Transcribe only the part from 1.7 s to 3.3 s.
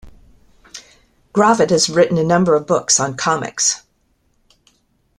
written a number of books on